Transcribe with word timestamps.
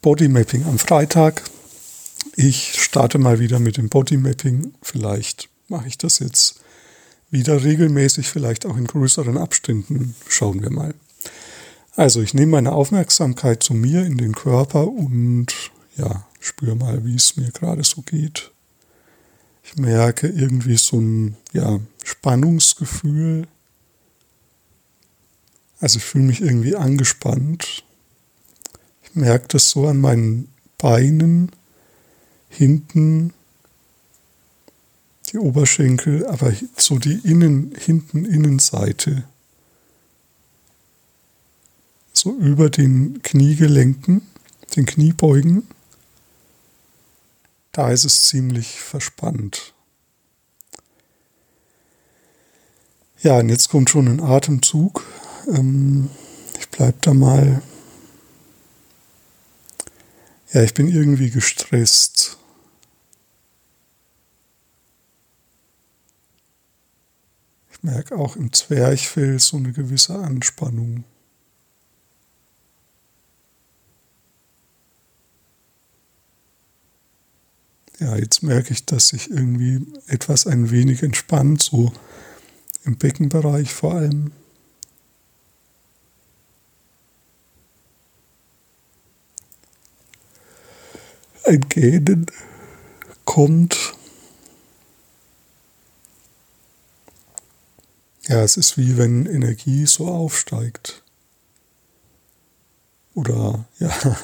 Bodymapping 0.00 0.64
am 0.66 0.78
Freitag. 0.78 1.42
Ich 2.36 2.80
starte 2.80 3.18
mal 3.18 3.40
wieder 3.40 3.58
mit 3.58 3.76
dem 3.76 3.88
Bodymapping. 3.88 4.74
Vielleicht 4.80 5.48
mache 5.66 5.88
ich 5.88 5.98
das 5.98 6.20
jetzt 6.20 6.60
wieder 7.30 7.64
regelmäßig, 7.64 8.28
vielleicht 8.28 8.64
auch 8.64 8.76
in 8.76 8.86
größeren 8.86 9.36
Abständen. 9.36 10.14
Schauen 10.28 10.62
wir 10.62 10.70
mal. 10.70 10.94
Also 11.96 12.22
ich 12.22 12.32
nehme 12.32 12.52
meine 12.52 12.72
Aufmerksamkeit 12.72 13.64
zu 13.64 13.74
mir 13.74 14.06
in 14.06 14.18
den 14.18 14.36
Körper 14.36 14.86
und 14.86 15.52
ja, 15.96 16.24
spüre 16.38 16.76
mal, 16.76 17.04
wie 17.04 17.16
es 17.16 17.36
mir 17.36 17.50
gerade 17.50 17.82
so 17.82 18.02
geht. 18.02 18.52
Ich 19.64 19.76
merke 19.76 20.28
irgendwie 20.28 20.76
so 20.76 21.00
ein 21.00 21.36
ja, 21.52 21.80
Spannungsgefühl. 22.04 23.48
Also 25.80 25.98
ich 25.98 26.04
fühle 26.04 26.24
mich 26.24 26.40
irgendwie 26.40 26.76
angespannt. 26.76 27.82
Merke 29.18 29.48
das 29.48 29.70
so 29.70 29.86
an 29.86 30.00
meinen 30.00 30.48
Beinen, 30.78 31.50
hinten, 32.48 33.32
die 35.30 35.38
Oberschenkel, 35.38 36.26
aber 36.26 36.52
so 36.76 36.98
die 36.98 37.20
Innen, 37.24 37.74
hinten 37.78 38.24
Innenseite. 38.24 39.24
So 42.12 42.34
über 42.34 42.70
den 42.70 43.22
Kniegelenken, 43.22 44.22
den 44.74 44.86
Kniebeugen. 44.86 45.66
Da 47.72 47.90
ist 47.90 48.04
es 48.04 48.26
ziemlich 48.26 48.80
verspannt. 48.80 49.74
Ja, 53.20 53.38
und 53.38 53.48
jetzt 53.48 53.68
kommt 53.68 53.90
schon 53.90 54.08
ein 54.08 54.20
Atemzug. 54.20 55.04
Ähm, 55.48 56.08
ich 56.58 56.68
bleibe 56.68 56.98
da 57.02 57.14
mal. 57.14 57.62
Ja, 60.52 60.62
ich 60.62 60.72
bin 60.72 60.88
irgendwie 60.88 61.30
gestresst. 61.30 62.38
Ich 67.70 67.82
merke 67.82 68.16
auch 68.16 68.34
im 68.34 68.52
Zwerchfell 68.52 69.38
so 69.38 69.58
eine 69.58 69.72
gewisse 69.72 70.18
Anspannung. 70.18 71.04
Ja, 78.00 78.16
jetzt 78.16 78.42
merke 78.42 78.72
ich, 78.72 78.86
dass 78.86 79.08
sich 79.08 79.30
irgendwie 79.30 79.84
etwas 80.06 80.46
ein 80.46 80.70
wenig 80.70 81.02
entspannt, 81.02 81.62
so 81.62 81.92
im 82.84 82.96
Beckenbereich 82.96 83.74
vor 83.74 83.94
allem. 83.94 84.32
Ein 91.48 91.66
Gähnen 91.70 92.26
kommt. 93.24 93.94
Ja, 98.26 98.42
es 98.42 98.58
ist 98.58 98.76
wie 98.76 98.98
wenn 98.98 99.24
Energie 99.24 99.86
so 99.86 100.08
aufsteigt. 100.08 101.02
Oder 103.14 103.64
ja, 103.78 103.88
ein 103.88 104.16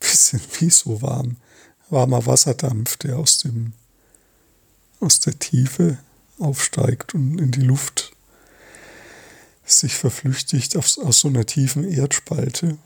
bisschen 0.00 0.40
wie 0.58 0.70
so 0.70 1.00
warm 1.02 1.36
warmer 1.88 2.26
Wasserdampf, 2.26 2.96
der 2.96 3.16
aus, 3.16 3.38
dem, 3.38 3.74
aus 4.98 5.20
der 5.20 5.38
Tiefe 5.38 5.98
aufsteigt 6.40 7.14
und 7.14 7.38
in 7.38 7.52
die 7.52 7.60
Luft 7.60 8.10
sich 9.64 9.94
verflüchtigt 9.94 10.76
aus, 10.76 10.98
aus 10.98 11.20
so 11.20 11.28
einer 11.28 11.46
tiefen 11.46 11.84
Erdspalte. 11.84 12.76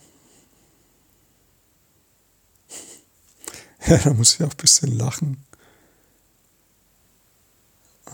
Ja, 3.87 3.97
da 4.05 4.12
muss 4.15 4.34
ich 4.34 4.42
auch 4.42 4.51
ein 4.51 4.56
bisschen 4.56 4.97
lachen. 4.98 5.45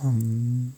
Ähm 0.03 0.75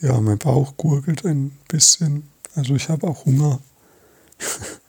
ja, 0.00 0.20
mein 0.20 0.38
Bauch 0.38 0.76
gurgelt 0.76 1.24
ein 1.24 1.50
bisschen. 1.68 2.28
Also 2.54 2.74
ich 2.74 2.88
habe 2.88 3.06
auch 3.06 3.24
Hunger. 3.24 3.60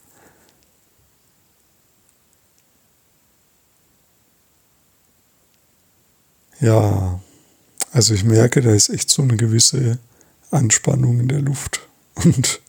Ja, 6.59 7.19
also 7.91 8.13
ich 8.13 8.23
merke, 8.23 8.61
da 8.61 8.71
ist 8.71 8.89
echt 8.89 9.09
so 9.09 9.23
eine 9.23 9.35
gewisse 9.35 9.97
Anspannung 10.51 11.19
in 11.19 11.27
der 11.27 11.41
Luft. 11.41 11.81
Und 12.23 12.61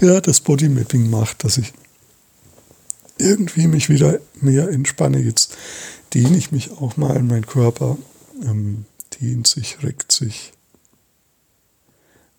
ja, 0.00 0.20
das 0.20 0.40
Bodymapping 0.40 1.10
macht, 1.10 1.44
dass 1.44 1.58
ich 1.58 1.72
irgendwie 3.18 3.66
mich 3.66 3.88
wieder 3.88 4.20
mehr 4.40 4.68
entspanne. 4.68 5.18
Jetzt 5.18 5.56
dehne 6.14 6.36
ich 6.36 6.52
mich 6.52 6.70
auch 6.72 6.96
mal, 6.96 7.22
mein 7.22 7.46
Körper 7.46 7.96
ähm, 8.42 8.84
dehnt 9.20 9.46
sich, 9.46 9.82
reckt 9.82 10.12
sich. 10.12 10.52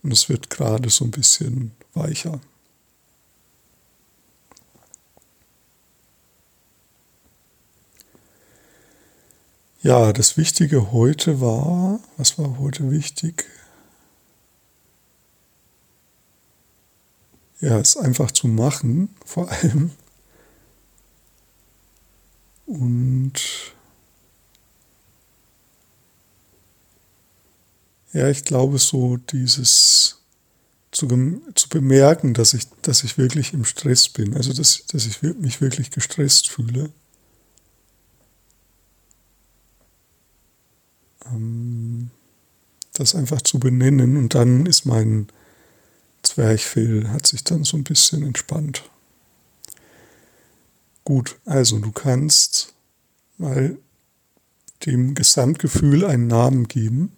Und 0.04 0.12
es 0.14 0.30
wird 0.30 0.50
gerade 0.50 0.90
so 0.90 1.06
ein 1.06 1.12
bisschen 1.12 1.72
weicher. 1.94 2.40
Ja, 9.82 10.12
das 10.12 10.38
Wichtige 10.38 10.92
heute 10.92 11.40
war, 11.40 12.00
was 12.18 12.38
war 12.38 12.58
heute 12.60 12.92
wichtig? 12.92 13.46
Ja, 17.60 17.80
es 17.80 17.98
einfach 17.98 18.32
zu 18.32 18.48
machen, 18.48 19.10
vor 19.26 19.50
allem. 19.52 19.92
Und 22.66 23.34
ja, 28.14 28.30
ich 28.30 28.44
glaube 28.44 28.78
so 28.78 29.18
dieses 29.18 30.22
zu, 30.92 31.08
zu 31.56 31.70
bemerken, 31.70 32.34
dass 32.34 32.54
ich, 32.54 32.68
dass 32.82 33.04
ich 33.04 33.18
wirklich 33.18 33.54
im 33.54 33.66
Stress 33.66 34.10
bin, 34.10 34.36
also 34.36 34.54
dass, 34.54 34.86
dass 34.88 35.06
ich 35.06 35.22
mich 35.22 35.62
wirklich 35.62 35.92
gestresst 35.92 36.50
fühle. 36.50 36.92
ähm, 41.32 42.10
das 42.94 43.16
einfach 43.16 43.42
zu 43.42 43.60
benennen 43.60 44.18
und 44.18 44.34
dann 44.34 44.66
ist 44.66 44.86
mein 44.86 45.28
Zwerchfell, 46.38 47.10
hat 47.10 47.26
sich 47.26 47.44
dann 47.44 47.64
so 47.64 47.78
ein 47.78 47.84
bisschen 47.84 48.22
entspannt. 48.22 48.84
Gut, 51.04 51.36
also 51.46 51.80
du 51.80 51.92
kannst 51.92 52.76
mal 53.40 53.76
dem 54.86 55.16
Gesamtgefühl 55.16 56.06
einen 56.06 56.28
Namen 56.28 56.68
geben 56.68 57.12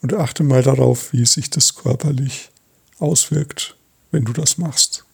und 0.00 0.14
achte 0.14 0.42
mal 0.42 0.62
darauf, 0.62 1.12
wie 1.12 1.26
sich 1.26 1.50
das 1.50 1.74
körperlich 1.74 2.48
auswirkt, 2.98 3.76
wenn 4.10 4.24
du 4.24 4.32
das 4.32 4.56
machst. 4.56 5.04